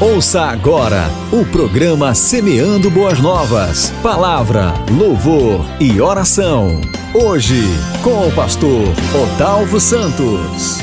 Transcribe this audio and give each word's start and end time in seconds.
Ouça 0.00 0.44
agora 0.44 1.10
o 1.30 1.44
programa 1.44 2.14
Semeando 2.14 2.90
Boas 2.90 3.20
Novas. 3.20 3.92
Palavra, 4.02 4.72
louvor 4.90 5.62
e 5.78 6.00
oração. 6.00 6.80
Hoje, 7.12 7.60
com 8.02 8.26
o 8.26 8.32
pastor 8.32 8.88
Otalvo 9.22 9.78
Santos. 9.78 10.78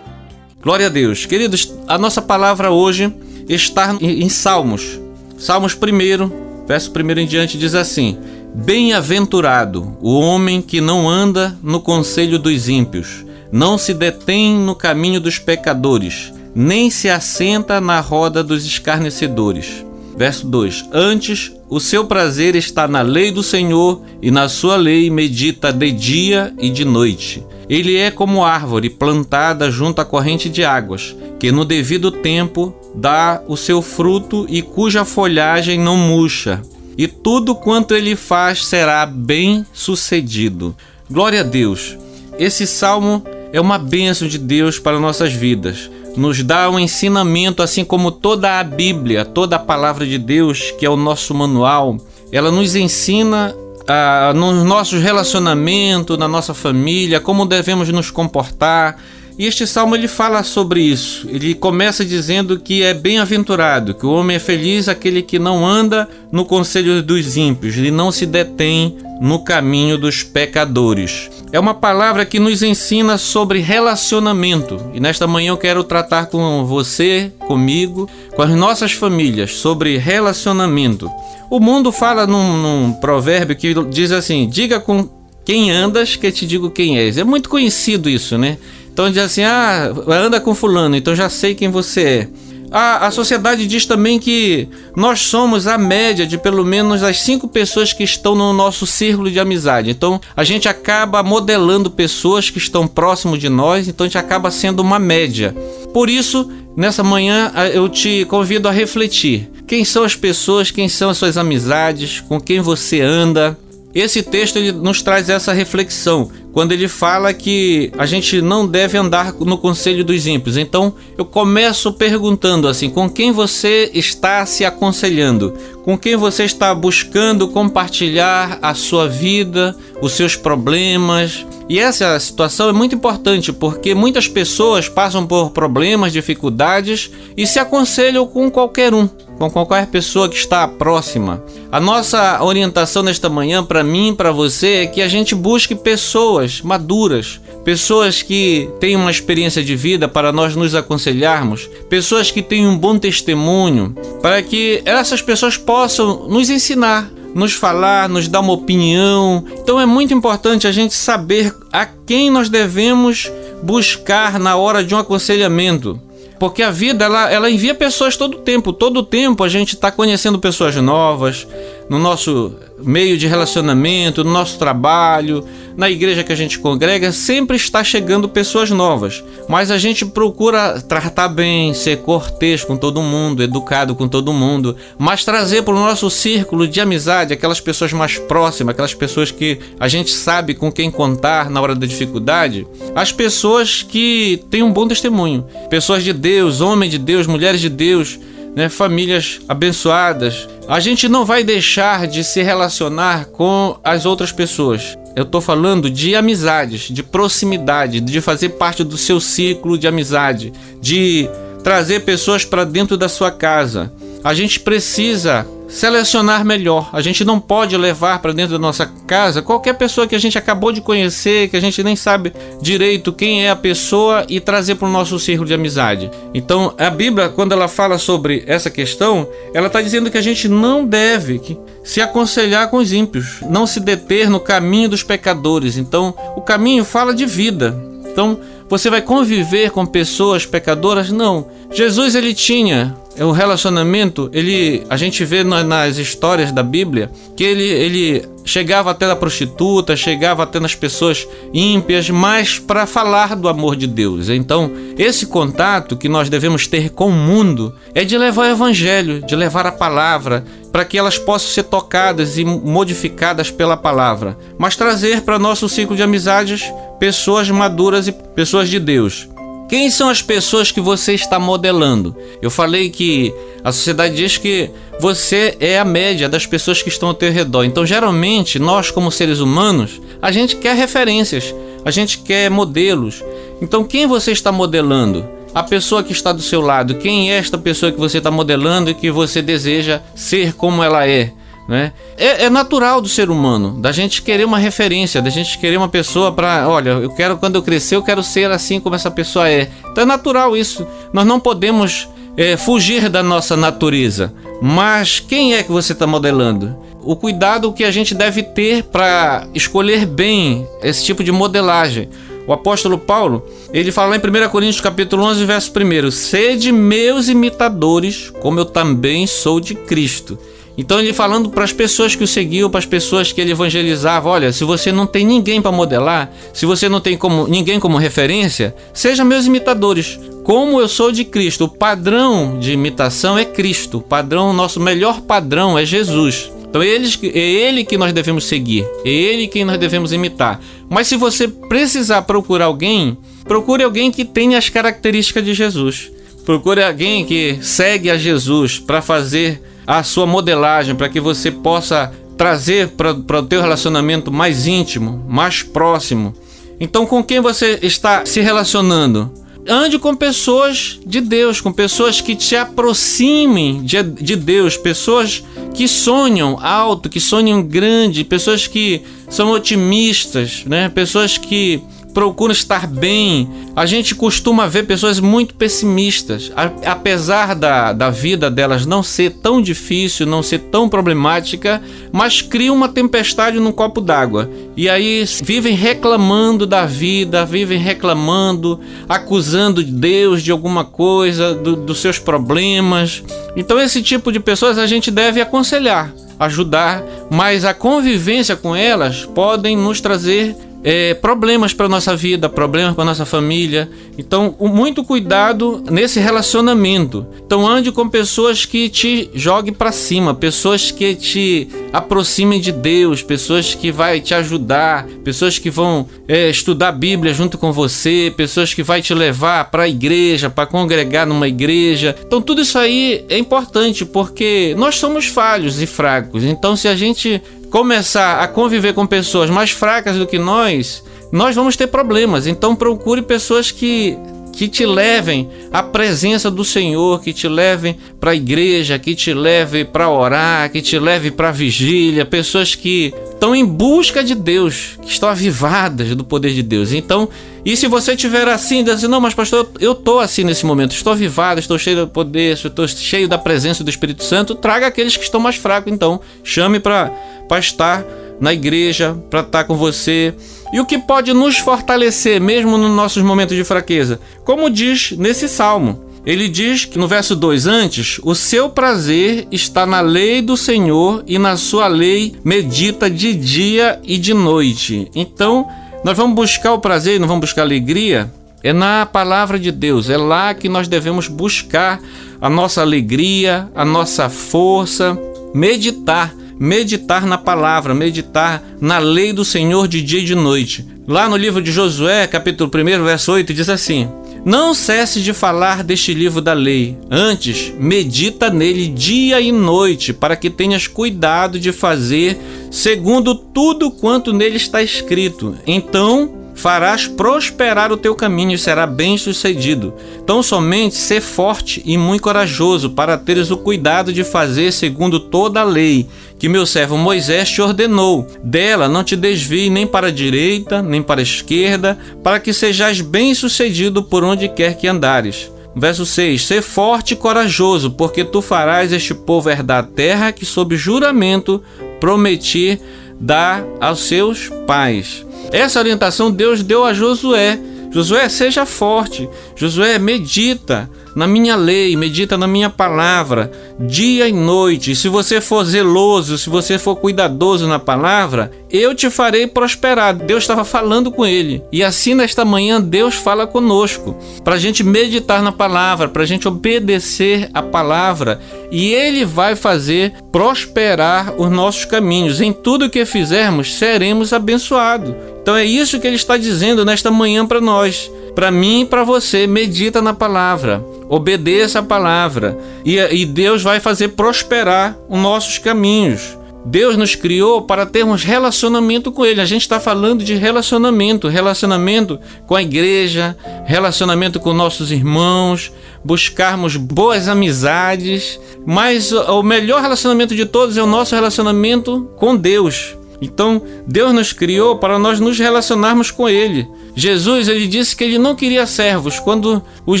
Glória 0.62 0.86
a 0.86 0.88
Deus. 0.88 1.26
Queridos, 1.26 1.74
a 1.88 1.98
nossa 1.98 2.22
palavra 2.22 2.70
hoje 2.70 3.12
está 3.48 3.98
em 4.00 4.28
Salmos. 4.28 5.00
Salmos 5.36 5.74
1, 5.74 6.66
verso 6.68 6.92
1 6.96 7.18
em 7.18 7.26
diante, 7.26 7.58
diz 7.58 7.74
assim: 7.74 8.16
Bem-aventurado 8.54 9.98
o 10.00 10.20
homem 10.20 10.62
que 10.62 10.80
não 10.80 11.08
anda 11.08 11.58
no 11.64 11.80
conselho 11.80 12.38
dos 12.38 12.68
ímpios, 12.68 13.26
não 13.50 13.76
se 13.76 13.92
detém 13.92 14.54
no 14.56 14.76
caminho 14.76 15.20
dos 15.20 15.36
pecadores 15.36 16.32
nem 16.54 16.90
se 16.90 17.08
assenta 17.08 17.80
na 17.80 18.00
roda 18.00 18.42
dos 18.42 18.64
escarnecedores. 18.66 19.84
Verso 20.16 20.46
2: 20.46 20.90
Antes, 20.92 21.52
o 21.68 21.80
seu 21.80 22.04
prazer 22.04 22.54
está 22.56 22.86
na 22.88 23.00
lei 23.00 23.30
do 23.30 23.42
Senhor, 23.42 24.02
e 24.20 24.30
na 24.30 24.48
sua 24.48 24.76
lei 24.76 25.08
medita 25.10 25.72
de 25.72 25.90
dia 25.92 26.52
e 26.58 26.68
de 26.68 26.84
noite. 26.84 27.44
Ele 27.68 27.96
é 27.96 28.10
como 28.10 28.44
árvore 28.44 28.90
plantada 28.90 29.70
junto 29.70 30.00
à 30.00 30.04
corrente 30.04 30.48
de 30.48 30.64
águas, 30.64 31.16
que 31.38 31.52
no 31.52 31.64
devido 31.64 32.10
tempo 32.10 32.74
dá 32.94 33.40
o 33.46 33.56
seu 33.56 33.80
fruto 33.80 34.44
e 34.48 34.60
cuja 34.60 35.04
folhagem 35.04 35.78
não 35.78 35.96
murcha. 35.96 36.60
E 36.98 37.06
tudo 37.06 37.54
quanto 37.54 37.94
ele 37.94 38.16
faz 38.16 38.66
será 38.66 39.06
bem 39.06 39.64
sucedido. 39.72 40.76
Glória 41.08 41.40
a 41.40 41.44
Deus! 41.44 41.96
Esse 42.38 42.66
salmo 42.66 43.24
é 43.52 43.60
uma 43.60 43.78
bênção 43.78 44.26
de 44.28 44.38
Deus 44.38 44.78
para 44.78 44.98
nossas 44.98 45.32
vidas 45.32 45.90
nos 46.16 46.42
dá 46.42 46.68
um 46.68 46.78
ensinamento, 46.78 47.62
assim 47.62 47.84
como 47.84 48.10
toda 48.10 48.58
a 48.58 48.64
Bíblia, 48.64 49.24
toda 49.24 49.56
a 49.56 49.58
palavra 49.60 50.06
de 50.06 50.18
Deus, 50.18 50.72
que 50.72 50.84
é 50.84 50.90
o 50.90 50.96
nosso 50.96 51.34
manual, 51.34 51.96
ela 52.32 52.50
nos 52.50 52.74
ensina 52.74 53.54
ah, 53.86 54.32
nos 54.34 54.64
nossos 54.64 55.02
relacionamentos, 55.02 56.18
na 56.18 56.28
nossa 56.28 56.54
família, 56.54 57.20
como 57.20 57.46
devemos 57.46 57.88
nos 57.88 58.10
comportar. 58.10 58.98
E 59.40 59.46
este 59.46 59.66
salmo 59.66 59.96
ele 59.96 60.06
fala 60.06 60.42
sobre 60.42 60.82
isso. 60.82 61.26
Ele 61.30 61.54
começa 61.54 62.04
dizendo 62.04 62.60
que 62.60 62.82
é 62.82 62.92
bem-aventurado, 62.92 63.94
que 63.94 64.04
o 64.04 64.12
homem 64.12 64.36
é 64.36 64.38
feliz 64.38 64.86
aquele 64.86 65.22
que 65.22 65.38
não 65.38 65.66
anda 65.66 66.06
no 66.30 66.44
conselho 66.44 67.02
dos 67.02 67.38
ímpios 67.38 67.74
e 67.74 67.90
não 67.90 68.12
se 68.12 68.26
detém 68.26 68.98
no 69.18 69.42
caminho 69.42 69.96
dos 69.96 70.22
pecadores. 70.22 71.30
É 71.50 71.58
uma 71.58 71.72
palavra 71.72 72.26
que 72.26 72.38
nos 72.38 72.62
ensina 72.62 73.16
sobre 73.16 73.60
relacionamento. 73.60 74.78
E 74.92 75.00
nesta 75.00 75.26
manhã 75.26 75.52
eu 75.52 75.56
quero 75.56 75.82
tratar 75.84 76.26
com 76.26 76.66
você, 76.66 77.32
comigo, 77.48 78.10
com 78.36 78.42
as 78.42 78.50
nossas 78.50 78.92
famílias 78.92 79.54
sobre 79.54 79.96
relacionamento. 79.96 81.10
O 81.50 81.58
mundo 81.58 81.90
fala 81.90 82.26
num, 82.26 82.58
num 82.58 82.92
provérbio 82.92 83.56
que 83.56 83.72
diz 83.88 84.12
assim: 84.12 84.46
diga 84.46 84.78
com 84.78 85.08
quem 85.44 85.70
andas 85.70 86.14
que 86.14 86.30
te 86.30 86.46
digo 86.46 86.70
quem 86.70 86.98
és. 86.98 87.16
É 87.16 87.24
muito 87.24 87.48
conhecido 87.48 88.08
isso, 88.08 88.36
né? 88.36 88.58
Então 88.92 89.10
diz 89.10 89.22
assim: 89.22 89.42
ah, 89.42 89.92
anda 90.08 90.40
com 90.40 90.54
fulano, 90.54 90.96
então 90.96 91.14
já 91.14 91.28
sei 91.28 91.54
quem 91.54 91.68
você 91.68 92.02
é. 92.02 92.28
A, 92.70 93.08
a 93.08 93.10
sociedade 93.10 93.66
diz 93.66 93.84
também 93.84 94.18
que 94.18 94.68
nós 94.94 95.22
somos 95.22 95.66
a 95.66 95.76
média 95.76 96.24
de 96.24 96.38
pelo 96.38 96.64
menos 96.64 97.02
as 97.02 97.18
cinco 97.18 97.48
pessoas 97.48 97.92
que 97.92 98.04
estão 98.04 98.36
no 98.36 98.52
nosso 98.52 98.86
círculo 98.86 99.28
de 99.28 99.40
amizade. 99.40 99.90
Então 99.90 100.20
a 100.36 100.44
gente 100.44 100.68
acaba 100.68 101.22
modelando 101.22 101.90
pessoas 101.90 102.48
que 102.48 102.58
estão 102.58 102.86
próximo 102.86 103.36
de 103.36 103.48
nós, 103.48 103.88
então 103.88 104.04
a 104.04 104.08
gente 104.08 104.18
acaba 104.18 104.50
sendo 104.52 104.80
uma 104.80 105.00
média. 105.00 105.54
Por 105.92 106.08
isso, 106.08 106.48
nessa 106.76 107.02
manhã 107.02 107.52
eu 107.74 107.88
te 107.88 108.24
convido 108.26 108.68
a 108.68 108.72
refletir: 108.72 109.50
quem 109.66 109.84
são 109.84 110.04
as 110.04 110.14
pessoas, 110.14 110.70
quem 110.70 110.88
são 110.88 111.10
as 111.10 111.18
suas 111.18 111.36
amizades, 111.36 112.20
com 112.20 112.40
quem 112.40 112.60
você 112.60 113.00
anda, 113.00 113.58
esse 113.94 114.22
texto 114.22 114.56
ele 114.56 114.72
nos 114.72 115.02
traz 115.02 115.28
essa 115.28 115.52
reflexão, 115.52 116.30
quando 116.52 116.72
ele 116.72 116.88
fala 116.88 117.32
que 117.32 117.92
a 117.96 118.06
gente 118.06 118.40
não 118.40 118.66
deve 118.66 118.98
andar 118.98 119.34
no 119.34 119.58
conselho 119.58 120.04
dos 120.04 120.26
ímpios. 120.26 120.56
Então, 120.56 120.94
eu 121.16 121.24
começo 121.24 121.92
perguntando 121.92 122.68
assim: 122.68 122.90
com 122.90 123.08
quem 123.08 123.32
você 123.32 123.90
está 123.94 124.44
se 124.46 124.64
aconselhando? 124.64 125.54
Com 125.84 125.96
quem 125.96 126.16
você 126.16 126.44
está 126.44 126.74
buscando 126.74 127.48
compartilhar 127.48 128.58
a 128.62 128.74
sua 128.74 129.08
vida, 129.08 129.76
os 130.00 130.12
seus 130.12 130.36
problemas? 130.36 131.46
E 131.68 131.78
essa 131.78 132.18
situação 132.18 132.68
é 132.68 132.72
muito 132.72 132.96
importante 132.96 133.52
porque 133.52 133.94
muitas 133.94 134.26
pessoas 134.26 134.88
passam 134.88 135.24
por 135.26 135.50
problemas, 135.50 136.12
dificuldades 136.12 137.10
e 137.36 137.46
se 137.46 137.60
aconselham 137.60 138.26
com 138.26 138.50
qualquer 138.50 138.92
um 138.92 139.08
com 139.40 139.50
qualquer 139.50 139.86
pessoa 139.86 140.28
que 140.28 140.36
está 140.36 140.68
próxima. 140.68 141.42
A 141.72 141.80
nossa 141.80 142.42
orientação 142.44 143.02
nesta 143.02 143.30
manhã, 143.30 143.64
para 143.64 143.82
mim 143.82 144.10
e 144.10 144.14
para 144.14 144.30
você, 144.30 144.82
é 144.82 144.86
que 144.86 145.00
a 145.00 145.08
gente 145.08 145.34
busque 145.34 145.74
pessoas 145.74 146.60
maduras, 146.60 147.40
pessoas 147.64 148.20
que 148.20 148.68
têm 148.78 148.96
uma 148.96 149.10
experiência 149.10 149.64
de 149.64 149.74
vida 149.74 150.06
para 150.06 150.30
nós 150.30 150.54
nos 150.54 150.74
aconselharmos, 150.74 151.70
pessoas 151.88 152.30
que 152.30 152.42
têm 152.42 152.66
um 152.66 152.76
bom 152.76 152.98
testemunho, 152.98 153.94
para 154.20 154.42
que 154.42 154.82
essas 154.84 155.22
pessoas 155.22 155.56
possam 155.56 156.28
nos 156.28 156.50
ensinar 156.50 157.10
nos 157.32 157.52
falar, 157.52 158.08
nos 158.08 158.26
dar 158.26 158.40
uma 158.40 158.52
opinião. 158.52 159.44
Então 159.62 159.80
é 159.80 159.86
muito 159.86 160.12
importante 160.12 160.66
a 160.66 160.72
gente 160.72 160.92
saber 160.92 161.54
a 161.72 161.86
quem 161.86 162.28
nós 162.28 162.48
devemos 162.48 163.30
buscar 163.62 164.36
na 164.36 164.56
hora 164.56 164.82
de 164.82 164.96
um 164.96 164.98
aconselhamento. 164.98 166.09
Porque 166.40 166.62
a 166.62 166.70
vida 166.70 167.04
ela, 167.04 167.30
ela 167.30 167.50
envia 167.50 167.74
pessoas 167.74 168.16
todo 168.16 168.38
tempo. 168.38 168.72
Todo 168.72 169.02
tempo 169.02 169.44
a 169.44 169.48
gente 169.48 169.74
está 169.74 169.92
conhecendo 169.92 170.38
pessoas 170.38 170.74
novas 170.74 171.46
no 171.90 171.98
nosso 171.98 172.54
meio 172.78 173.18
de 173.18 173.26
relacionamento, 173.26 174.22
no 174.22 174.30
nosso 174.30 174.56
trabalho, 174.60 175.44
na 175.76 175.90
igreja 175.90 176.22
que 176.22 176.32
a 176.32 176.36
gente 176.36 176.56
congrega, 176.56 177.10
sempre 177.10 177.56
está 177.56 177.82
chegando 177.82 178.28
pessoas 178.28 178.70
novas. 178.70 179.24
Mas 179.48 179.72
a 179.72 179.76
gente 179.76 180.06
procura 180.06 180.80
tratar 180.80 181.26
bem, 181.26 181.74
ser 181.74 181.98
cortês 181.98 182.62
com 182.62 182.76
todo 182.76 183.02
mundo, 183.02 183.42
educado 183.42 183.96
com 183.96 184.06
todo 184.06 184.32
mundo, 184.32 184.76
mas 184.96 185.24
trazer 185.24 185.62
para 185.62 185.74
o 185.74 185.80
nosso 185.80 186.08
círculo 186.08 186.68
de 186.68 186.80
amizade 186.80 187.32
aquelas 187.32 187.60
pessoas 187.60 187.92
mais 187.92 188.18
próximas, 188.18 188.72
aquelas 188.72 188.94
pessoas 188.94 189.32
que 189.32 189.58
a 189.80 189.88
gente 189.88 190.12
sabe 190.12 190.54
com 190.54 190.70
quem 190.70 190.92
contar 190.92 191.50
na 191.50 191.60
hora 191.60 191.74
da 191.74 191.88
dificuldade, 191.88 192.68
as 192.94 193.10
pessoas 193.10 193.82
que 193.82 194.44
têm 194.48 194.62
um 194.62 194.72
bom 194.72 194.86
testemunho, 194.86 195.44
pessoas 195.68 196.04
de 196.04 196.12
Deus, 196.12 196.60
homens 196.60 196.92
de 196.92 196.98
Deus, 196.98 197.26
mulheres 197.26 197.60
de 197.60 197.68
Deus 197.68 198.16
né, 198.54 198.68
famílias 198.68 199.40
abençoadas. 199.48 200.48
A 200.68 200.80
gente 200.80 201.08
não 201.08 201.24
vai 201.24 201.42
deixar 201.44 202.06
de 202.06 202.22
se 202.24 202.42
relacionar 202.42 203.26
com 203.26 203.78
as 203.82 204.06
outras 204.06 204.32
pessoas. 204.32 204.98
Eu 205.16 205.24
estou 205.24 205.40
falando 205.40 205.90
de 205.90 206.14
amizades, 206.14 206.82
de 206.82 207.02
proximidade, 207.02 208.00
de 208.00 208.20
fazer 208.20 208.50
parte 208.50 208.84
do 208.84 208.96
seu 208.96 209.20
ciclo 209.20 209.76
de 209.76 209.88
amizade, 209.88 210.52
de 210.80 211.28
trazer 211.64 212.00
pessoas 212.00 212.44
para 212.44 212.64
dentro 212.64 212.96
da 212.96 213.08
sua 213.08 213.30
casa. 213.30 213.92
A 214.22 214.34
gente 214.34 214.60
precisa 214.60 215.46
selecionar 215.70 216.44
melhor. 216.44 216.90
A 216.92 217.00
gente 217.00 217.24
não 217.24 217.38
pode 217.38 217.76
levar 217.76 218.18
para 218.18 218.32
dentro 218.32 218.52
da 218.52 218.58
nossa 218.58 218.84
casa 219.06 219.40
qualquer 219.40 219.74
pessoa 219.74 220.06
que 220.06 220.14
a 220.14 220.18
gente 220.18 220.36
acabou 220.36 220.72
de 220.72 220.80
conhecer, 220.80 221.48
que 221.48 221.56
a 221.56 221.60
gente 221.60 221.82
nem 221.82 221.96
sabe 221.96 222.32
direito 222.60 223.12
quem 223.12 223.46
é 223.46 223.50
a 223.50 223.56
pessoa 223.56 224.26
e 224.28 224.40
trazer 224.40 224.74
para 224.74 224.88
o 224.88 224.90
nosso 224.90 225.18
círculo 225.18 225.46
de 225.46 225.54
amizade. 225.54 226.10
Então, 226.34 226.74
a 226.76 226.90
Bíblia, 226.90 227.28
quando 227.28 227.52
ela 227.52 227.68
fala 227.68 227.96
sobre 227.98 228.44
essa 228.46 228.68
questão, 228.68 229.28
ela 229.54 229.68
está 229.68 229.80
dizendo 229.80 230.10
que 230.10 230.18
a 230.18 230.22
gente 230.22 230.48
não 230.48 230.84
deve 230.84 231.40
se 231.84 232.00
aconselhar 232.00 232.68
com 232.68 232.78
os 232.78 232.92
ímpios, 232.92 233.38
não 233.48 233.66
se 233.66 233.80
deter 233.80 234.28
no 234.28 234.40
caminho 234.40 234.88
dos 234.88 235.02
pecadores. 235.02 235.76
Então, 235.76 236.14
o 236.36 236.40
caminho 236.40 236.84
fala 236.84 237.14
de 237.14 237.24
vida. 237.24 237.76
Então, 238.10 238.38
você 238.68 238.90
vai 238.90 239.02
conviver 239.02 239.70
com 239.70 239.86
pessoas 239.86 240.44
pecadoras? 240.46 241.10
Não. 241.10 241.48
Jesus 241.72 242.14
ele 242.14 242.34
tinha 242.34 242.96
o 243.18 243.32
relacionamento, 243.32 244.30
ele, 244.32 244.84
a 244.88 244.96
gente 244.96 245.24
vê 245.24 245.42
nas 245.42 245.98
histórias 245.98 246.52
da 246.52 246.62
Bíblia 246.62 247.10
que 247.36 247.42
ele, 247.42 247.64
ele 247.64 248.24
chegava 248.44 248.90
até 248.90 249.06
na 249.06 249.16
prostituta, 249.16 249.96
chegava 249.96 250.42
até 250.42 250.60
nas 250.60 250.74
pessoas 250.74 251.26
ímpias, 251.52 252.08
mas 252.08 252.58
para 252.58 252.86
falar 252.86 253.34
do 253.34 253.48
amor 253.48 253.76
de 253.76 253.86
Deus. 253.86 254.28
Então, 254.28 254.70
esse 254.96 255.26
contato 255.26 255.96
que 255.96 256.08
nós 256.08 256.28
devemos 256.28 256.66
ter 256.66 256.90
com 256.90 257.08
o 257.08 257.12
mundo 257.12 257.74
é 257.94 258.04
de 258.04 258.16
levar 258.16 258.42
o 258.42 258.52
evangelho, 258.52 259.20
de 259.22 259.34
levar 259.34 259.66
a 259.66 259.72
palavra, 259.72 260.44
para 260.72 260.84
que 260.84 260.96
elas 260.96 261.18
possam 261.18 261.50
ser 261.50 261.64
tocadas 261.64 262.38
e 262.38 262.44
modificadas 262.44 263.50
pela 263.50 263.76
palavra, 263.76 264.38
mas 264.56 264.76
trazer 264.76 265.22
para 265.22 265.38
nosso 265.38 265.68
ciclo 265.68 265.96
de 265.96 266.02
amizades 266.02 266.72
pessoas 266.98 267.50
maduras 267.50 268.06
e 268.06 268.12
pessoas 268.12 268.68
de 268.68 268.78
Deus. 268.78 269.28
Quem 269.70 269.88
são 269.88 270.08
as 270.08 270.20
pessoas 270.20 270.72
que 270.72 270.80
você 270.80 271.14
está 271.14 271.38
modelando? 271.38 272.16
Eu 272.42 272.50
falei 272.50 272.90
que 272.90 273.32
a 273.62 273.70
sociedade 273.70 274.16
diz 274.16 274.36
que 274.36 274.68
você 274.98 275.56
é 275.60 275.78
a 275.78 275.84
média 275.84 276.28
das 276.28 276.44
pessoas 276.44 276.82
que 276.82 276.88
estão 276.88 277.10
ao 277.10 277.14
teu 277.14 277.30
redor. 277.30 277.62
Então, 277.62 277.86
geralmente, 277.86 278.58
nós 278.58 278.90
como 278.90 279.12
seres 279.12 279.38
humanos, 279.38 280.00
a 280.20 280.32
gente 280.32 280.56
quer 280.56 280.74
referências, 280.74 281.54
a 281.84 281.90
gente 281.92 282.18
quer 282.18 282.50
modelos. 282.50 283.22
Então, 283.62 283.84
quem 283.84 284.08
você 284.08 284.32
está 284.32 284.50
modelando? 284.50 285.24
a 285.52 285.64
pessoa 285.64 286.04
que 286.04 286.12
está 286.12 286.32
do 286.32 286.42
seu 286.42 286.60
lado. 286.60 286.94
Quem 286.94 287.32
é 287.32 287.36
esta 287.36 287.58
pessoa 287.58 287.90
que 287.90 287.98
você 287.98 288.18
está 288.18 288.30
modelando 288.30 288.90
e 288.90 288.94
que 288.94 289.10
você 289.10 289.42
deseja 289.42 290.00
ser 290.14 290.52
como 290.54 290.80
ela 290.80 291.08
é? 291.08 291.32
Né? 291.70 291.92
É, 292.16 292.46
é, 292.46 292.50
natural 292.50 293.00
do 293.00 293.08
ser 293.08 293.30
humano, 293.30 293.80
da 293.80 293.92
gente 293.92 294.22
querer 294.22 294.44
uma 294.44 294.58
referência, 294.58 295.22
da 295.22 295.30
gente 295.30 295.56
querer 295.56 295.76
uma 295.76 295.88
pessoa 295.88 296.32
para, 296.32 296.68
olha, 296.68 296.90
eu 296.90 297.10
quero 297.10 297.36
quando 297.36 297.54
eu 297.54 297.62
crescer, 297.62 297.94
eu 297.94 298.02
quero 298.02 298.24
ser 298.24 298.50
assim 298.50 298.80
como 298.80 298.96
essa 298.96 299.08
pessoa 299.08 299.48
é. 299.48 299.70
Então 299.88 300.02
é 300.02 300.04
natural 300.04 300.56
isso. 300.56 300.84
Nós 301.12 301.24
não 301.24 301.38
podemos 301.38 302.08
é, 302.36 302.56
fugir 302.56 303.08
da 303.08 303.22
nossa 303.22 303.56
natureza. 303.56 304.34
Mas 304.60 305.20
quem 305.20 305.54
é 305.54 305.62
que 305.62 305.70
você 305.70 305.92
está 305.92 306.08
modelando? 306.08 306.76
O 307.04 307.14
cuidado 307.14 307.72
que 307.72 307.84
a 307.84 307.90
gente 307.92 308.16
deve 308.16 308.42
ter 308.42 308.82
para 308.82 309.46
escolher 309.54 310.06
bem 310.06 310.66
esse 310.82 311.04
tipo 311.04 311.22
de 311.22 311.30
modelagem. 311.30 312.08
O 312.48 312.52
apóstolo 312.52 312.98
Paulo, 312.98 313.46
ele 313.72 313.92
fala 313.92 314.16
em 314.16 314.18
1 314.18 314.48
Coríntios 314.48 314.80
capítulo 314.80 315.22
11, 315.22 315.44
verso 315.44 315.72
1, 315.72 316.10
Sede 316.10 316.72
meus 316.72 317.28
imitadores, 317.28 318.32
como 318.40 318.58
eu 318.58 318.64
também 318.64 319.24
sou 319.24 319.60
de 319.60 319.76
Cristo. 319.76 320.36
Então 320.76 320.98
ele 320.98 321.12
falando 321.12 321.50
para 321.50 321.64
as 321.64 321.72
pessoas 321.72 322.14
que 322.14 322.24
o 322.24 322.26
seguiam, 322.26 322.70
para 322.70 322.78
as 322.78 322.86
pessoas 322.86 323.32
que 323.32 323.40
ele 323.40 323.52
evangelizava, 323.52 324.28
olha, 324.28 324.52
se 324.52 324.64
você 324.64 324.90
não 324.90 325.06
tem 325.06 325.26
ninguém 325.26 325.60
para 325.60 325.72
modelar, 325.72 326.32
se 326.54 326.64
você 326.64 326.88
não 326.88 327.00
tem 327.00 327.16
como, 327.16 327.46
ninguém 327.46 327.78
como 327.78 327.98
referência, 327.98 328.74
sejam 328.94 329.26
meus 329.26 329.46
imitadores. 329.46 330.18
Como 330.44 330.80
eu 330.80 330.88
sou 330.88 331.12
de 331.12 331.24
Cristo, 331.24 331.64
o 331.64 331.68
padrão 331.68 332.58
de 332.58 332.72
imitação 332.72 333.36
é 333.36 333.44
Cristo, 333.44 333.98
o 333.98 334.02
padrão, 334.02 334.52
nosso 334.52 334.80
melhor 334.80 335.20
padrão 335.20 335.78
é 335.78 335.84
Jesus. 335.84 336.50
Então 336.70 336.80
é 336.82 336.86
ele, 336.86 337.08
é 337.34 337.38
ele 337.38 337.84
que 337.84 337.98
nós 337.98 338.12
devemos 338.12 338.44
seguir, 338.44 338.86
é 339.04 339.10
ele 339.10 339.48
que 339.48 339.64
nós 339.64 339.76
devemos 339.76 340.12
imitar. 340.12 340.60
Mas 340.88 341.08
se 341.08 341.16
você 341.16 341.48
precisar 341.48 342.22
procurar 342.22 342.66
alguém, 342.66 343.18
procure 343.44 343.82
alguém 343.82 344.10
que 344.10 344.24
tenha 344.24 344.56
as 344.56 344.68
características 344.68 345.44
de 345.44 345.52
Jesus. 345.52 346.12
Procure 346.44 346.82
alguém 346.82 347.24
que 347.24 347.58
segue 347.60 348.08
a 348.08 348.16
Jesus 348.16 348.78
para 348.78 349.02
fazer 349.02 349.60
a 349.90 350.04
sua 350.04 350.24
modelagem 350.24 350.94
para 350.94 351.08
que 351.08 351.18
você 351.18 351.50
possa 351.50 352.12
trazer 352.38 352.90
para 352.90 353.10
o 353.10 353.42
teu 353.42 353.60
relacionamento 353.60 354.30
mais 354.30 354.68
íntimo, 354.68 355.24
mais 355.28 355.64
próximo. 355.64 356.32
Então, 356.78 357.04
com 357.04 357.24
quem 357.24 357.40
você 357.40 357.76
está 357.82 358.24
se 358.24 358.40
relacionando? 358.40 359.32
Ande 359.68 359.98
com 359.98 360.14
pessoas 360.14 361.00
de 361.04 361.20
Deus, 361.20 361.60
com 361.60 361.72
pessoas 361.72 362.20
que 362.20 362.36
te 362.36 362.54
aproximem 362.54 363.82
de, 363.82 364.00
de 364.00 364.36
Deus, 364.36 364.76
pessoas 364.76 365.42
que 365.74 365.88
sonham 365.88 366.56
alto, 366.62 367.08
que 367.08 367.18
sonham 367.18 367.60
grande, 367.60 368.22
pessoas 368.22 368.68
que 368.68 369.02
são 369.28 369.50
otimistas, 369.50 370.62
né? 370.66 370.88
pessoas 370.88 371.36
que 371.36 371.82
procuram 372.12 372.52
estar 372.52 372.86
bem. 372.86 373.48
A 373.74 373.86
gente 373.86 374.14
costuma 374.14 374.66
ver 374.66 374.84
pessoas 374.84 375.20
muito 375.20 375.54
pessimistas, 375.54 376.52
apesar 376.84 377.54
da, 377.54 377.92
da 377.92 378.10
vida 378.10 378.50
delas 378.50 378.84
não 378.84 379.02
ser 379.02 379.30
tão 379.30 379.60
difícil, 379.62 380.26
não 380.26 380.42
ser 380.42 380.58
tão 380.58 380.88
problemática, 380.88 381.82
mas 382.12 382.42
criam 382.42 382.74
uma 382.74 382.88
tempestade 382.88 383.58
num 383.58 383.72
copo 383.72 384.00
d'água. 384.00 384.50
E 384.76 384.88
aí 384.88 385.24
vivem 385.42 385.74
reclamando 385.74 386.66
da 386.66 386.86
vida, 386.86 387.44
vivem 387.44 387.78
reclamando, 387.78 388.80
acusando 389.08 389.82
Deus 389.82 390.42
de 390.42 390.50
alguma 390.50 390.84
coisa, 390.84 391.54
do, 391.54 391.76
dos 391.76 392.00
seus 392.00 392.18
problemas. 392.18 393.22
Então, 393.56 393.80
esse 393.80 394.02
tipo 394.02 394.32
de 394.32 394.40
pessoas 394.40 394.78
a 394.78 394.86
gente 394.86 395.10
deve 395.10 395.40
aconselhar 395.40 396.12
ajudar, 396.40 397.04
mas 397.30 397.66
a 397.66 397.74
convivência 397.74 398.56
com 398.56 398.74
elas 398.74 399.26
podem 399.26 399.76
nos 399.76 400.00
trazer 400.00 400.56
é, 400.82 401.14
problemas 401.14 401.74
para 401.74 401.88
nossa 401.88 402.16
vida, 402.16 402.48
problemas 402.48 402.94
para 402.94 403.04
nossa 403.04 403.26
família. 403.26 403.88
Então, 404.16 404.54
muito 404.60 405.04
cuidado 405.04 405.82
nesse 405.90 406.20
relacionamento. 406.20 407.26
Então, 407.44 407.66
ande 407.66 407.92
com 407.92 408.08
pessoas 408.08 408.64
que 408.64 408.88
te 408.88 409.30
joguem 409.34 409.72
para 409.72 409.92
cima, 409.92 410.34
pessoas 410.34 410.90
que 410.90 411.14
te 411.14 411.68
aproximem 411.92 412.60
de 412.60 412.72
Deus, 412.72 413.22
pessoas 413.22 413.74
que 413.74 413.90
vai 413.90 414.20
te 414.20 414.34
ajudar, 414.34 415.06
pessoas 415.24 415.58
que 415.58 415.70
vão 415.70 416.06
é, 416.28 416.48
estudar 416.48 416.88
a 416.88 416.92
Bíblia 416.92 417.34
junto 417.34 417.58
com 417.58 417.72
você, 417.72 418.32
pessoas 418.36 418.72
que 418.72 418.82
vai 418.82 419.02
te 419.02 419.14
levar 419.14 419.70
para 419.70 419.84
a 419.84 419.88
igreja, 419.88 420.48
para 420.48 420.66
congregar 420.66 421.26
numa 421.26 421.48
igreja. 421.48 422.16
Então, 422.26 422.40
tudo 422.40 422.62
isso 422.62 422.78
aí 422.78 423.24
é 423.28 423.38
importante 423.38 424.04
porque 424.04 424.74
nós 424.78 424.96
somos 424.96 425.26
falhos 425.26 425.80
e 425.80 425.86
fracos. 425.86 426.44
Então, 426.44 426.76
se 426.76 426.88
a 426.88 426.94
gente 426.94 427.42
começar 427.70 428.40
a 428.40 428.48
conviver 428.48 428.92
com 428.94 429.06
pessoas 429.06 429.48
mais 429.48 429.70
fracas 429.70 430.16
do 430.16 430.26
que 430.26 430.38
nós, 430.38 431.04
nós 431.32 431.54
vamos 431.54 431.76
ter 431.76 431.86
problemas. 431.86 432.46
Então 432.46 432.74
procure 432.74 433.22
pessoas 433.22 433.70
que 433.70 434.18
que 434.52 434.68
te 434.68 434.84
levem 434.84 435.48
à 435.72 435.82
presença 435.82 436.50
do 436.50 436.64
Senhor, 436.64 437.22
que 437.22 437.32
te 437.32 437.48
levem 437.48 437.96
para 438.18 438.32
a 438.32 438.34
igreja, 438.34 438.98
que 438.98 439.14
te 439.14 439.32
leve 439.32 439.84
para 439.84 440.10
orar, 440.10 440.70
que 440.70 440.82
te 440.82 440.98
leve 440.98 441.30
para 441.30 441.48
a 441.48 441.52
vigília, 441.52 442.26
pessoas 442.26 442.74
que 442.74 443.14
estão 443.32 443.54
em 443.54 443.64
busca 443.64 444.22
de 444.22 444.34
Deus, 444.34 444.98
que 445.02 445.10
estão 445.10 445.28
avivadas 445.28 446.14
do 446.14 446.24
poder 446.24 446.52
de 446.52 446.62
Deus. 446.62 446.92
Então, 446.92 447.28
e 447.64 447.76
se 447.76 447.86
você 447.86 448.16
tiver 448.16 448.48
assim, 448.48 448.82
dizendo, 448.82 449.12
não, 449.12 449.20
mas 449.20 449.34
pastor, 449.34 449.68
eu 449.78 449.92
estou 449.92 450.20
assim 450.20 450.44
nesse 450.44 450.66
momento, 450.66 450.92
estou 450.92 451.12
avivado, 451.12 451.60
estou 451.60 451.78
cheio 451.78 451.96
do 451.96 452.08
poder, 452.08 452.54
estou 452.54 452.88
cheio 452.88 453.28
da 453.28 453.38
presença 453.38 453.84
do 453.84 453.90
Espírito 453.90 454.24
Santo, 454.24 454.54
traga 454.54 454.86
aqueles 454.86 455.16
que 455.16 455.24
estão 455.24 455.40
mais 455.40 455.56
fracos, 455.56 455.92
então, 455.92 456.20
chame 456.42 456.80
para 456.80 457.12
estar 457.58 458.04
na 458.40 458.52
igreja, 458.52 459.16
para 459.28 459.40
estar 459.40 459.64
com 459.64 459.76
você. 459.76 460.34
E 460.72 460.80
o 460.80 460.86
que 460.86 460.98
pode 460.98 461.32
nos 461.32 461.58
fortalecer 461.58 462.40
mesmo 462.40 462.78
nos 462.78 462.90
nossos 462.90 463.22
momentos 463.22 463.56
de 463.56 463.64
fraqueza? 463.64 464.20
Como 464.44 464.70
diz 464.70 465.12
nesse 465.12 465.48
salmo. 465.48 466.08
Ele 466.24 466.48
diz 466.48 466.84
que 466.84 466.98
no 466.98 467.08
verso 467.08 467.34
2 467.34 467.66
antes, 467.66 468.20
o 468.22 468.34
seu 468.34 468.68
prazer 468.68 469.48
está 469.50 469.86
na 469.86 470.02
lei 470.02 470.42
do 470.42 470.54
Senhor 470.54 471.24
e 471.26 471.38
na 471.38 471.56
sua 471.56 471.88
lei 471.88 472.34
medita 472.44 473.08
de 473.08 473.34
dia 473.34 473.98
e 474.04 474.18
de 474.18 474.34
noite. 474.34 475.10
Então, 475.14 475.66
nós 476.04 476.16
vamos 476.16 476.34
buscar 476.34 476.74
o 476.74 476.78
prazer, 476.78 477.18
não 477.18 477.26
vamos 477.26 477.40
buscar 477.40 477.62
alegria, 477.62 478.30
é 478.62 478.72
na 478.72 479.06
palavra 479.06 479.58
de 479.58 479.72
Deus, 479.72 480.10
é 480.10 480.18
lá 480.18 480.52
que 480.52 480.68
nós 480.68 480.86
devemos 480.86 481.26
buscar 481.26 481.98
a 482.38 482.50
nossa 482.50 482.82
alegria, 482.82 483.70
a 483.74 483.84
nossa 483.84 484.28
força, 484.28 485.18
meditar 485.54 486.34
meditar 486.60 487.24
na 487.24 487.38
palavra, 487.38 487.94
meditar 487.94 488.62
na 488.78 488.98
lei 488.98 489.32
do 489.32 489.46
Senhor 489.46 489.88
de 489.88 490.02
dia 490.02 490.20
e 490.20 490.24
de 490.24 490.34
noite. 490.34 490.86
Lá 491.08 491.26
no 491.26 491.36
livro 491.36 491.62
de 491.62 491.72
Josué, 491.72 492.26
capítulo 492.26 492.70
1, 492.70 493.02
verso 493.02 493.32
8, 493.32 493.54
diz 493.54 493.70
assim: 493.70 494.06
Não 494.44 494.74
cesse 494.74 495.22
de 495.22 495.32
falar 495.32 495.82
deste 495.82 496.12
livro 496.12 496.42
da 496.42 496.52
lei, 496.52 496.98
antes 497.10 497.72
medita 497.78 498.50
nele 498.50 498.88
dia 498.88 499.40
e 499.40 499.50
noite, 499.50 500.12
para 500.12 500.36
que 500.36 500.50
tenhas 500.50 500.86
cuidado 500.86 501.58
de 501.58 501.72
fazer 501.72 502.38
segundo 502.70 503.34
tudo 503.34 503.90
quanto 503.90 504.34
nele 504.34 504.58
está 504.58 504.82
escrito. 504.82 505.56
Então 505.66 506.39
farás 506.60 507.06
prosperar 507.06 507.90
o 507.90 507.96
teu 507.96 508.14
caminho 508.14 508.52
e 508.52 508.58
será 508.58 508.86
bem 508.86 509.16
sucedido. 509.16 509.94
Tão 510.26 510.42
somente 510.42 510.94
ser 510.94 511.20
forte 511.20 511.82
e 511.86 511.96
muito 511.96 512.22
corajoso 512.22 512.90
para 512.90 513.16
teres 513.16 513.50
o 513.50 513.56
cuidado 513.56 514.12
de 514.12 514.22
fazer 514.22 514.70
segundo 514.70 515.18
toda 515.18 515.60
a 515.60 515.64
lei 515.64 516.06
que 516.38 516.48
meu 516.48 516.66
servo 516.66 516.96
Moisés 516.96 517.50
te 517.50 517.62
ordenou. 517.62 518.26
Dela 518.42 518.88
não 518.88 519.02
te 519.02 519.16
desvie 519.16 519.70
nem 519.70 519.86
para 519.86 520.08
a 520.08 520.12
direita, 520.12 520.82
nem 520.82 521.02
para 521.02 521.20
a 521.20 521.22
esquerda, 521.22 521.98
para 522.22 522.38
que 522.38 522.52
sejais 522.52 523.00
bem-sucedido 523.00 524.02
por 524.02 524.22
onde 524.22 524.48
quer 524.48 524.76
que 524.76 524.86
andares. 524.86 525.50
Verso 525.74 526.04
6: 526.04 526.46
Ser 526.46 526.62
forte 526.62 527.14
e 527.14 527.16
corajoso, 527.16 527.90
porque 527.90 528.24
tu 528.24 528.42
farás 528.42 528.92
este 528.92 529.14
povo 529.14 529.50
herdar 529.50 529.84
a 529.84 529.86
terra 529.86 530.32
que, 530.32 530.44
sob 530.44 530.76
juramento, 530.76 531.62
prometi 532.00 532.80
dar 533.20 533.64
aos 533.80 534.00
seus 534.00 534.50
pais. 534.66 535.24
Essa 535.52 535.78
orientação 535.78 536.30
Deus 536.30 536.62
deu 536.62 536.84
a 536.84 536.92
Josué. 536.92 537.58
Josué, 537.90 538.28
seja 538.28 538.64
forte. 538.64 539.28
Josué, 539.56 539.98
medita 539.98 540.88
na 541.14 541.26
minha 541.26 541.56
lei, 541.56 541.96
medita 541.96 542.38
na 542.38 542.46
minha 542.46 542.70
palavra, 542.70 543.50
dia 543.78 544.28
e 544.28 544.32
noite. 544.32 544.94
Se 544.94 545.08
você 545.08 545.40
for 545.40 545.64
zeloso, 545.64 546.38
se 546.38 546.48
você 546.48 546.78
for 546.78 546.96
cuidadoso 546.96 547.66
na 547.66 547.78
palavra, 547.78 548.50
eu 548.70 548.94
te 548.94 549.10
farei 549.10 549.46
prosperar. 549.46 550.14
Deus 550.14 550.44
estava 550.44 550.64
falando 550.64 551.10
com 551.10 551.26
ele. 551.26 551.62
E 551.72 551.82
assim, 551.82 552.14
nesta 552.14 552.44
manhã, 552.44 552.80
Deus 552.80 553.16
fala 553.16 553.46
conosco, 553.46 554.16
para 554.44 554.54
a 554.54 554.58
gente 554.58 554.84
meditar 554.84 555.42
na 555.42 555.52
palavra, 555.52 556.08
para 556.08 556.22
a 556.22 556.26
gente 556.26 556.46
obedecer 556.46 557.50
a 557.52 557.62
palavra. 557.62 558.40
E 558.70 558.94
Ele 558.94 559.24
vai 559.24 559.56
fazer 559.56 560.12
prosperar 560.30 561.34
os 561.36 561.50
nossos 561.50 561.84
caminhos. 561.84 562.40
Em 562.40 562.52
tudo 562.52 562.88
que 562.88 563.04
fizermos, 563.04 563.74
seremos 563.74 564.32
abençoados. 564.32 565.12
Então 565.42 565.56
é 565.56 565.64
isso 565.64 565.98
que 565.98 566.06
Ele 566.06 566.16
está 566.16 566.36
dizendo 566.36 566.84
nesta 566.84 567.10
manhã 567.10 567.46
para 567.46 567.60
nós. 567.60 568.10
Para 568.34 568.50
mim 568.50 568.82
e 568.82 568.86
para 568.86 569.04
você, 569.04 569.46
medita 569.46 570.00
na 570.00 570.14
palavra, 570.14 570.84
obedeça 571.08 571.80
a 571.80 571.82
palavra 571.82 572.56
e, 572.84 572.96
e 572.96 573.26
Deus 573.26 573.62
vai 573.62 573.80
fazer 573.80 574.08
prosperar 574.10 574.96
os 575.08 575.18
nossos 575.18 575.58
caminhos. 575.58 576.38
Deus 576.64 576.96
nos 576.96 577.14
criou 577.14 577.62
para 577.62 577.86
termos 577.86 578.22
relacionamento 578.22 579.10
com 579.10 579.24
Ele. 579.24 579.40
A 579.40 579.46
gente 579.46 579.62
está 579.62 579.80
falando 579.80 580.22
de 580.22 580.34
relacionamento, 580.34 581.26
relacionamento 581.26 582.20
com 582.46 582.54
a 582.54 582.62
igreja, 582.62 583.36
relacionamento 583.64 584.38
com 584.38 584.52
nossos 584.52 584.92
irmãos, 584.92 585.72
buscarmos 586.04 586.76
boas 586.76 587.28
amizades. 587.28 588.38
Mas 588.66 589.10
o 589.10 589.42
melhor 589.42 589.80
relacionamento 589.80 590.34
de 590.34 590.44
todos 590.44 590.76
é 590.76 590.82
o 590.82 590.86
nosso 590.86 591.14
relacionamento 591.14 592.10
com 592.16 592.36
Deus. 592.36 592.94
Então, 593.20 593.62
Deus 593.86 594.12
nos 594.12 594.32
criou 594.32 594.76
para 594.76 594.98
nós 594.98 595.20
nos 595.20 595.38
relacionarmos 595.38 596.10
com 596.10 596.28
Ele. 596.28 596.66
Jesus, 596.94 597.48
ele 597.48 597.66
disse 597.66 597.94
que 597.94 598.04
ele 598.04 598.18
não 598.18 598.34
queria 598.34 598.66
servos. 598.66 599.18
Quando 599.18 599.62
os 599.86 600.00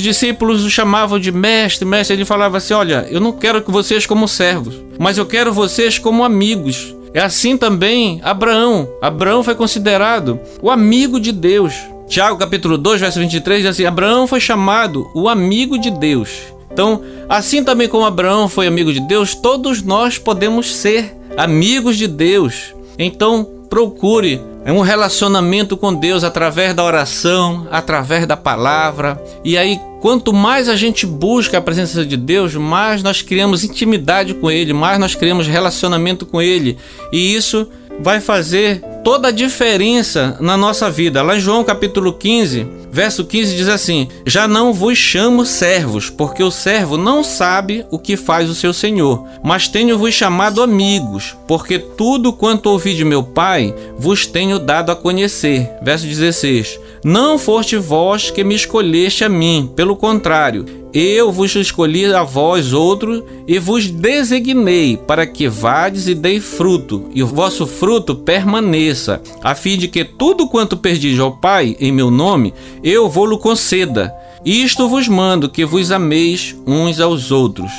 discípulos 0.00 0.64
o 0.64 0.70
chamavam 0.70 1.18
de 1.18 1.30
mestre, 1.30 1.84
mestre, 1.86 2.16
ele 2.16 2.24
falava 2.24 2.56
assim: 2.58 2.74
Olha, 2.74 3.06
eu 3.10 3.20
não 3.20 3.32
quero 3.32 3.62
que 3.62 3.70
vocês 3.70 4.06
como 4.06 4.26
servos, 4.26 4.74
mas 4.98 5.16
eu 5.18 5.26
quero 5.26 5.52
vocês 5.52 5.98
como 5.98 6.24
amigos. 6.24 6.94
É 7.12 7.20
assim 7.20 7.56
também 7.56 8.20
Abraão. 8.22 8.88
Abraão 9.02 9.42
foi 9.42 9.54
considerado 9.54 10.38
o 10.62 10.70
amigo 10.70 11.18
de 11.18 11.32
Deus. 11.32 11.74
Tiago 12.06 12.38
capítulo 12.38 12.76
2, 12.76 13.00
verso 13.00 13.20
23 13.20 13.62
diz 13.62 13.70
assim: 13.70 13.84
Abraão 13.84 14.26
foi 14.26 14.40
chamado 14.40 15.08
o 15.14 15.28
amigo 15.28 15.78
de 15.78 15.90
Deus. 15.90 16.30
Então, 16.72 17.02
assim 17.28 17.64
também 17.64 17.88
como 17.88 18.04
Abraão 18.04 18.48
foi 18.48 18.66
amigo 18.66 18.92
de 18.92 19.00
Deus, 19.00 19.34
todos 19.34 19.82
nós 19.82 20.18
podemos 20.18 20.74
ser 20.76 21.16
amigos 21.36 21.96
de 21.96 22.06
Deus. 22.06 22.74
Então, 23.02 23.48
procure 23.70 24.38
um 24.66 24.80
relacionamento 24.80 25.74
com 25.74 25.94
Deus 25.94 26.22
através 26.22 26.74
da 26.74 26.84
oração, 26.84 27.66
através 27.70 28.26
da 28.26 28.36
palavra. 28.36 29.20
E 29.42 29.56
aí, 29.56 29.80
quanto 30.02 30.34
mais 30.34 30.68
a 30.68 30.76
gente 30.76 31.06
busca 31.06 31.56
a 31.56 31.62
presença 31.62 32.04
de 32.04 32.16
Deus, 32.16 32.54
mais 32.54 33.02
nós 33.02 33.22
criamos 33.22 33.64
intimidade 33.64 34.34
com 34.34 34.50
Ele, 34.50 34.74
mais 34.74 34.98
nós 34.98 35.14
criamos 35.14 35.46
relacionamento 35.46 36.26
com 36.26 36.42
Ele. 36.42 36.76
E 37.10 37.34
isso 37.34 37.66
vai 38.00 38.20
fazer 38.20 38.82
toda 39.02 39.28
a 39.28 39.32
diferença 39.32 40.36
na 40.40 40.56
nossa 40.56 40.90
vida. 40.90 41.22
Lá 41.22 41.36
em 41.36 41.40
João 41.40 41.64
capítulo 41.64 42.12
15, 42.12 42.66
verso 42.90 43.24
15 43.24 43.56
diz 43.56 43.68
assim: 43.68 44.08
Já 44.26 44.46
não 44.46 44.72
vos 44.72 44.98
chamo 44.98 45.44
servos, 45.46 46.10
porque 46.10 46.42
o 46.42 46.50
servo 46.50 46.96
não 46.96 47.22
sabe 47.22 47.84
o 47.90 47.98
que 47.98 48.16
faz 48.16 48.48
o 48.50 48.54
seu 48.54 48.72
senhor, 48.72 49.26
mas 49.42 49.68
tenho-vos 49.68 50.14
chamado 50.14 50.62
amigos, 50.62 51.36
porque 51.46 51.78
tudo 51.78 52.32
quanto 52.32 52.66
ouvi 52.66 52.94
de 52.94 53.04
meu 53.04 53.22
Pai 53.22 53.74
vos 53.98 54.26
tenho 54.26 54.58
dado 54.58 54.92
a 54.92 54.96
conhecer. 54.96 55.70
Verso 55.82 56.06
16: 56.06 56.78
Não 57.04 57.38
foste 57.38 57.76
vós 57.76 58.30
que 58.30 58.44
me 58.44 58.54
escolheste 58.54 59.24
a 59.24 59.28
mim, 59.28 59.70
pelo 59.74 59.96
contrário, 59.96 60.80
eu 60.92 61.30
vos 61.30 61.54
escolhi 61.54 62.12
a 62.12 62.24
vós 62.24 62.72
outro 62.72 63.24
e 63.46 63.60
vos 63.60 63.88
designei 63.88 64.96
para 64.96 65.24
que 65.24 65.48
vades 65.48 66.08
e 66.08 66.14
dei 66.14 66.40
fruto, 66.40 67.08
e 67.14 67.22
o 67.22 67.26
vosso 67.26 67.64
fruto 67.64 68.14
permaneça, 68.16 68.89
a 69.42 69.54
fim 69.54 69.76
de 69.76 69.88
que 69.88 70.04
tudo 70.04 70.48
quanto 70.48 70.76
perdis 70.76 71.18
ao 71.18 71.36
Pai 71.36 71.76
em 71.80 71.92
meu 71.92 72.10
nome, 72.10 72.52
eu 72.82 73.08
vou-lo 73.08 73.38
conceda. 73.38 74.14
Isto 74.44 74.88
vos 74.88 75.08
mando 75.08 75.48
que 75.48 75.64
vos 75.64 75.90
ameis 75.90 76.56
uns 76.66 77.00
aos 77.00 77.30
outros. 77.30 77.70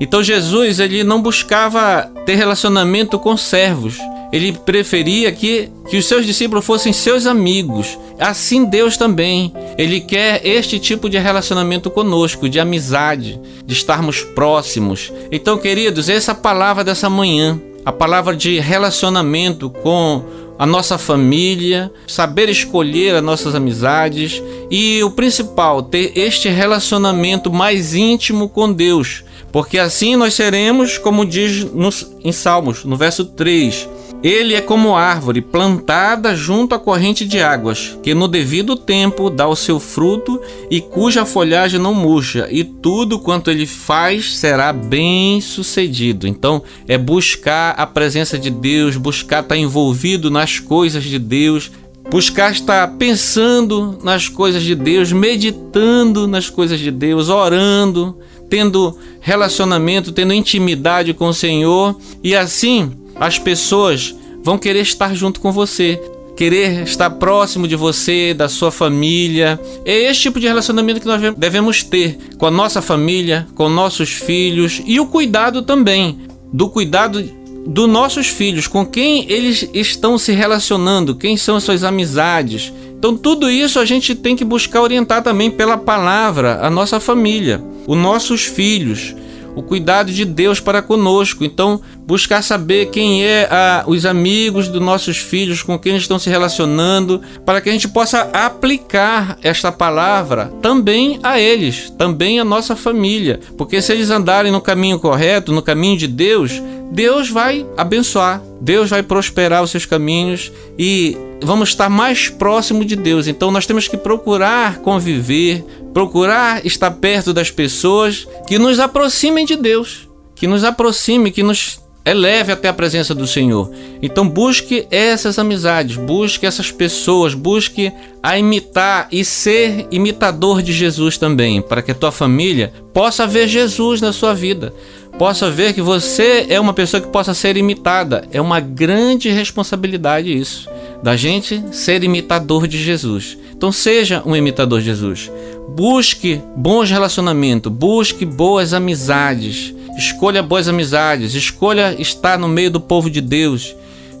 Então 0.00 0.22
Jesus 0.22 0.80
ele 0.80 1.04
não 1.04 1.20
buscava 1.20 2.10
ter 2.24 2.34
relacionamento 2.34 3.18
com 3.18 3.36
servos, 3.36 3.98
ele 4.32 4.52
preferia 4.52 5.32
que, 5.32 5.68
que 5.88 5.96
os 5.96 6.06
seus 6.06 6.24
discípulos 6.24 6.64
fossem 6.64 6.92
seus 6.92 7.26
amigos. 7.26 7.98
Assim 8.18 8.64
Deus 8.64 8.96
também. 8.96 9.52
Ele 9.76 10.00
quer 10.00 10.46
este 10.46 10.78
tipo 10.78 11.10
de 11.10 11.18
relacionamento 11.18 11.90
conosco, 11.90 12.48
de 12.48 12.60
amizade, 12.60 13.40
de 13.64 13.74
estarmos 13.74 14.22
próximos. 14.22 15.12
Então, 15.32 15.58
queridos, 15.58 16.08
essa 16.08 16.34
palavra 16.34 16.84
dessa 16.84 17.10
manhã, 17.10 17.60
a 17.84 17.92
palavra 17.92 18.36
de 18.36 18.58
relacionamento 18.58 19.70
com 19.70 20.22
a 20.58 20.66
nossa 20.66 20.98
família, 20.98 21.90
saber 22.06 22.50
escolher 22.50 23.14
as 23.14 23.22
nossas 23.22 23.54
amizades 23.54 24.42
e 24.70 25.02
o 25.02 25.10
principal, 25.10 25.82
ter 25.82 26.12
este 26.14 26.50
relacionamento 26.50 27.50
mais 27.50 27.94
íntimo 27.94 28.46
com 28.46 28.70
Deus, 28.70 29.24
porque 29.50 29.78
assim 29.78 30.16
nós 30.16 30.34
seremos, 30.34 30.98
como 30.98 31.24
diz 31.24 31.64
nos, 31.72 32.06
em 32.22 32.30
Salmos, 32.30 32.84
no 32.84 32.94
verso 32.94 33.24
3, 33.24 33.88
ele 34.22 34.54
é 34.54 34.60
como 34.60 34.94
árvore 34.94 35.40
plantada 35.40 36.36
junto 36.36 36.74
à 36.74 36.78
corrente 36.78 37.24
de 37.24 37.40
águas, 37.40 37.98
que 38.02 38.14
no 38.14 38.28
devido 38.28 38.76
tempo 38.76 39.30
dá 39.30 39.48
o 39.48 39.56
seu 39.56 39.80
fruto 39.80 40.40
e 40.70 40.80
cuja 40.80 41.24
folhagem 41.24 41.80
não 41.80 41.94
murcha, 41.94 42.46
e 42.50 42.62
tudo 42.62 43.18
quanto 43.18 43.50
ele 43.50 43.66
faz 43.66 44.36
será 44.36 44.72
bem 44.72 45.40
sucedido. 45.40 46.26
Então, 46.26 46.62
é 46.86 46.98
buscar 46.98 47.72
a 47.72 47.86
presença 47.86 48.38
de 48.38 48.50
Deus, 48.50 48.96
buscar 48.96 49.42
estar 49.42 49.56
envolvido 49.56 50.30
nas 50.30 50.58
coisas 50.58 51.02
de 51.02 51.18
Deus, 51.18 51.70
buscar 52.10 52.52
estar 52.52 52.86
pensando 52.98 53.98
nas 54.02 54.28
coisas 54.28 54.62
de 54.62 54.74
Deus, 54.74 55.12
meditando 55.12 56.26
nas 56.26 56.50
coisas 56.50 56.78
de 56.78 56.90
Deus, 56.90 57.28
orando, 57.28 58.18
tendo 58.50 58.98
relacionamento, 59.20 60.12
tendo 60.12 60.34
intimidade 60.34 61.14
com 61.14 61.28
o 61.28 61.34
Senhor, 61.34 61.96
e 62.22 62.34
assim 62.34 62.92
as 63.20 63.38
pessoas 63.38 64.14
vão 64.42 64.56
querer 64.56 64.80
estar 64.80 65.14
junto 65.14 65.40
com 65.40 65.52
você, 65.52 66.00
querer 66.34 66.84
estar 66.84 67.10
próximo 67.10 67.68
de 67.68 67.76
você, 67.76 68.32
da 68.32 68.48
sua 68.48 68.72
família. 68.72 69.60
É 69.84 70.10
esse 70.10 70.20
tipo 70.20 70.40
de 70.40 70.46
relacionamento 70.46 71.00
que 71.00 71.06
nós 71.06 71.20
devemos 71.36 71.82
ter 71.82 72.18
com 72.38 72.46
a 72.46 72.50
nossa 72.50 72.80
família, 72.80 73.46
com 73.54 73.68
nossos 73.68 74.08
filhos 74.08 74.80
e 74.86 74.98
o 74.98 75.04
cuidado 75.04 75.60
também 75.60 76.18
do 76.50 76.70
cuidado 76.70 77.22
dos 77.66 77.86
nossos 77.86 78.26
filhos, 78.26 78.66
com 78.66 78.86
quem 78.86 79.30
eles 79.30 79.68
estão 79.74 80.16
se 80.16 80.32
relacionando, 80.32 81.14
quem 81.14 81.36
são 81.36 81.56
as 81.56 81.64
suas 81.64 81.84
amizades. 81.84 82.72
Então, 82.98 83.14
tudo 83.14 83.50
isso 83.50 83.78
a 83.78 83.84
gente 83.84 84.14
tem 84.14 84.34
que 84.34 84.44
buscar 84.44 84.80
orientar 84.80 85.22
também 85.22 85.50
pela 85.50 85.76
palavra 85.76 86.58
a 86.62 86.70
nossa 86.70 86.98
família, 86.98 87.62
os 87.86 87.98
nossos 87.98 88.44
filhos 88.44 89.14
o 89.60 89.62
cuidado 89.62 90.10
de 90.10 90.24
Deus 90.24 90.58
para 90.58 90.82
conosco. 90.82 91.44
Então, 91.44 91.80
buscar 92.06 92.42
saber 92.42 92.86
quem 92.86 93.24
é 93.24 93.46
a, 93.50 93.84
os 93.86 94.06
amigos 94.06 94.68
dos 94.68 94.80
nossos 94.80 95.18
filhos, 95.18 95.62
com 95.62 95.78
quem 95.78 95.92
eles 95.92 96.02
estão 96.02 96.18
se 96.18 96.30
relacionando, 96.30 97.20
para 97.44 97.60
que 97.60 97.68
a 97.68 97.72
gente 97.72 97.88
possa 97.88 98.22
aplicar 98.32 99.38
esta 99.42 99.70
palavra 99.70 100.52
também 100.62 101.20
a 101.22 101.38
eles, 101.38 101.90
também 101.90 102.40
à 102.40 102.44
nossa 102.44 102.74
família. 102.74 103.38
Porque 103.56 103.80
se 103.82 103.92
eles 103.92 104.10
andarem 104.10 104.50
no 104.50 104.60
caminho 104.60 104.98
correto, 104.98 105.52
no 105.52 105.62
caminho 105.62 105.98
de 105.98 106.08
Deus, 106.08 106.60
Deus 106.90 107.28
vai 107.28 107.66
abençoar, 107.76 108.42
Deus 108.60 108.90
vai 108.90 109.02
prosperar 109.02 109.62
os 109.62 109.70
seus 109.70 109.84
caminhos 109.84 110.50
e 110.78 111.16
vamos 111.42 111.70
estar 111.70 111.88
mais 111.88 112.28
próximo 112.28 112.84
de 112.84 112.96
Deus. 112.96 113.26
Então 113.26 113.50
nós 113.50 113.66
temos 113.66 113.88
que 113.88 113.96
procurar 113.96 114.78
conviver, 114.78 115.64
procurar 115.92 116.64
estar 116.64 116.90
perto 116.90 117.32
das 117.32 117.50
pessoas 117.50 118.26
que 118.46 118.58
nos 118.58 118.78
aproximem 118.78 119.44
de 119.44 119.56
Deus, 119.56 120.08
que 120.34 120.46
nos 120.46 120.64
aproxime, 120.64 121.30
que 121.30 121.42
nos 121.42 121.80
eleve 122.04 122.50
até 122.50 122.68
a 122.68 122.72
presença 122.72 123.14
do 123.14 123.26
Senhor. 123.26 123.70
Então 124.02 124.28
busque 124.28 124.86
essas 124.90 125.38
amizades, 125.38 125.96
busque 125.96 126.46
essas 126.46 126.70
pessoas, 126.70 127.34
busque 127.34 127.92
a 128.22 128.38
imitar 128.38 129.08
e 129.12 129.24
ser 129.24 129.86
imitador 129.90 130.62
de 130.62 130.72
Jesus 130.72 131.18
também, 131.18 131.60
para 131.60 131.82
que 131.82 131.90
a 131.90 131.94
tua 131.94 132.10
família 132.10 132.72
possa 132.92 133.26
ver 133.26 133.48
Jesus 133.48 134.00
na 134.00 134.12
sua 134.12 134.34
vida, 134.34 134.72
possa 135.18 135.50
ver 135.50 135.74
que 135.74 135.82
você 135.82 136.46
é 136.48 136.58
uma 136.58 136.72
pessoa 136.72 137.00
que 137.00 137.08
possa 137.08 137.34
ser 137.34 137.56
imitada. 137.56 138.24
É 138.32 138.40
uma 138.40 138.60
grande 138.60 139.28
responsabilidade 139.30 140.34
isso, 140.34 140.68
da 141.02 141.16
gente 141.16 141.62
ser 141.72 142.04
imitador 142.04 142.66
de 142.66 142.78
Jesus. 142.78 143.38
Então 143.52 143.72
seja 143.72 144.22
um 144.24 144.34
imitador 144.34 144.80
de 144.80 144.86
Jesus. 144.86 145.30
Busque 145.68 146.40
bons 146.56 146.90
relacionamentos, 146.90 147.72
busque 147.72 148.24
boas 148.24 148.74
amizades, 148.74 149.74
escolha 149.96 150.42
boas 150.42 150.68
amizades, 150.68 151.34
escolha 151.34 151.94
estar 151.98 152.38
no 152.38 152.48
meio 152.48 152.70
do 152.70 152.80
povo 152.80 153.10
de 153.10 153.20
Deus. 153.20 153.74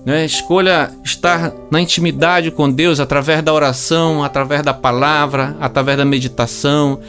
Né? 0.04 0.24
Escolha 0.24 0.90
estar 1.04 1.52
na 1.70 1.80
intimidade 1.80 2.50
com 2.50 2.70
Deus 2.70 3.00
através 3.00 3.42
da 3.42 3.52
oração, 3.52 4.24
através 4.24 4.62
da 4.62 4.72
palavra, 4.72 5.56
através 5.60 5.98
da 5.98 6.04
meditação, 6.04 7.00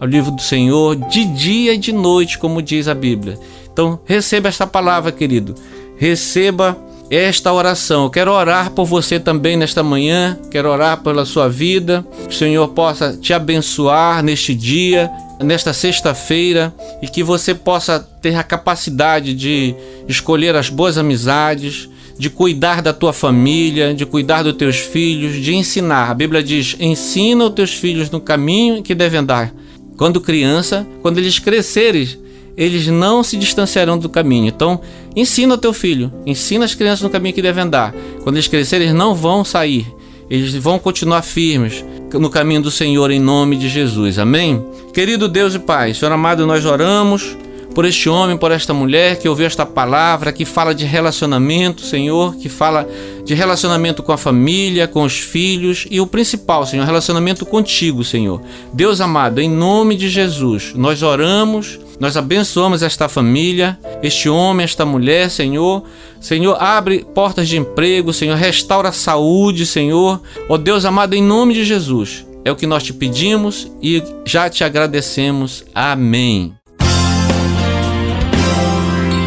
ao 0.00 0.06
livro 0.06 0.30
do 0.30 0.42
Senhor, 0.42 0.96
de 0.96 1.24
dia 1.24 1.74
e 1.74 1.78
de 1.78 1.92
noite, 1.92 2.38
como 2.38 2.60
diz 2.60 2.88
a 2.88 2.94
Bíblia. 2.94 3.38
Então, 3.72 3.98
receba 4.04 4.48
esta 4.48 4.66
palavra, 4.66 5.10
querido. 5.10 5.54
Receba 5.96 6.76
esta 7.10 7.52
oração. 7.52 8.04
Eu 8.04 8.10
quero 8.10 8.32
orar 8.32 8.70
por 8.70 8.84
você 8.84 9.20
também 9.20 9.56
nesta 9.56 9.82
manhã, 9.82 10.38
quero 10.50 10.68
orar 10.68 11.02
pela 11.02 11.24
sua 11.24 11.48
vida, 11.48 12.04
que 12.24 12.34
o 12.34 12.38
Senhor 12.38 12.68
possa 12.68 13.16
te 13.16 13.32
abençoar 13.32 14.22
neste 14.22 14.54
dia, 14.54 15.10
nesta 15.42 15.72
sexta-feira, 15.72 16.74
e 17.02 17.08
que 17.08 17.22
você 17.22 17.54
possa 17.54 18.00
ter 18.20 18.34
a 18.36 18.42
capacidade 18.42 19.34
de 19.34 19.74
escolher 20.08 20.54
as 20.56 20.68
boas 20.68 20.96
amizades, 20.96 21.88
de 22.18 22.30
cuidar 22.30 22.80
da 22.80 22.92
tua 22.92 23.12
família, 23.12 23.92
de 23.92 24.06
cuidar 24.06 24.42
dos 24.42 24.54
teus 24.54 24.76
filhos, 24.76 25.42
de 25.42 25.54
ensinar. 25.54 26.10
A 26.10 26.14
Bíblia 26.14 26.42
diz: 26.42 26.76
ensina 26.78 27.44
os 27.44 27.54
teus 27.54 27.72
filhos 27.74 28.10
no 28.10 28.20
caminho 28.20 28.82
que 28.82 28.94
devem 28.94 29.20
andar. 29.20 29.52
Quando 29.96 30.20
criança, 30.20 30.86
quando 31.02 31.18
eles 31.18 31.38
crescerem, 31.38 32.08
eles 32.56 32.86
não 32.86 33.22
se 33.22 33.36
distanciarão 33.36 33.98
do 33.98 34.08
caminho. 34.08 34.46
Então, 34.46 34.80
ensina 35.14 35.58
teu 35.58 35.72
filho, 35.72 36.12
ensina 36.26 36.64
as 36.64 36.74
crianças 36.74 37.02
no 37.02 37.10
caminho 37.10 37.34
que 37.34 37.42
devem 37.42 37.64
andar. 37.64 37.94
Quando 38.22 38.36
eles 38.36 38.48
crescerem, 38.48 38.88
eles 38.88 38.98
não 38.98 39.14
vão 39.14 39.44
sair. 39.44 39.86
Eles 40.30 40.54
vão 40.54 40.78
continuar 40.78 41.22
firmes 41.22 41.84
no 42.12 42.30
caminho 42.30 42.62
do 42.62 42.70
Senhor 42.70 43.10
em 43.10 43.18
nome 43.18 43.56
de 43.56 43.68
Jesus. 43.68 44.18
Amém? 44.18 44.64
Querido 44.92 45.28
Deus 45.28 45.54
e 45.54 45.58
Pai, 45.58 45.92
Senhor 45.92 46.12
amado, 46.12 46.46
nós 46.46 46.64
oramos 46.64 47.36
por 47.74 47.84
este 47.84 48.08
homem, 48.08 48.36
por 48.36 48.52
esta 48.52 48.72
mulher 48.72 49.18
que 49.18 49.28
ouviu 49.28 49.46
esta 49.46 49.66
palavra, 49.66 50.32
que 50.32 50.44
fala 50.44 50.72
de 50.72 50.84
relacionamento, 50.84 51.82
Senhor, 51.82 52.36
que 52.36 52.48
fala 52.48 52.88
de 53.24 53.34
relacionamento 53.34 54.02
com 54.02 54.12
a 54.12 54.16
família, 54.16 54.86
com 54.86 55.02
os 55.02 55.18
filhos 55.18 55.86
e 55.90 56.00
o 56.00 56.06
principal, 56.06 56.64
Senhor, 56.64 56.86
relacionamento 56.86 57.44
contigo, 57.44 58.04
Senhor. 58.04 58.40
Deus 58.72 59.00
amado, 59.00 59.40
em 59.40 59.50
nome 59.50 59.96
de 59.96 60.08
Jesus, 60.08 60.72
nós 60.76 61.02
oramos, 61.02 61.80
nós 62.00 62.16
abençoamos 62.16 62.82
esta 62.82 63.08
família, 63.08 63.78
este 64.02 64.28
homem, 64.28 64.64
esta 64.64 64.84
mulher, 64.84 65.30
Senhor. 65.30 65.84
Senhor, 66.20 66.56
abre 66.60 67.06
portas 67.14 67.48
de 67.48 67.56
emprego, 67.56 68.12
Senhor, 68.12 68.36
restaura 68.36 68.88
a 68.88 68.92
saúde, 68.92 69.66
Senhor. 69.66 70.20
Ó 70.48 70.54
oh, 70.54 70.58
Deus 70.58 70.84
amado, 70.84 71.14
em 71.14 71.22
nome 71.22 71.54
de 71.54 71.64
Jesus. 71.64 72.26
É 72.44 72.52
o 72.52 72.56
que 72.56 72.66
nós 72.66 72.82
te 72.82 72.92
pedimos 72.92 73.70
e 73.82 74.02
já 74.24 74.50
te 74.50 74.64
agradecemos. 74.64 75.64
Amém. 75.74 76.54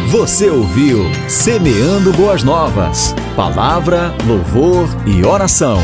Você 0.08 0.48
ouviu 0.48 1.04
Semeando 1.28 2.12
Boas 2.12 2.42
Novas. 2.42 3.14
Palavra, 3.36 4.14
louvor 4.26 4.88
e 5.06 5.24
oração. 5.24 5.78